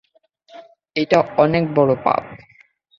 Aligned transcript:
এটা 0.95 1.19
অনেক 1.37 1.63
বড় 1.75 1.91
পাপ! 2.03 2.23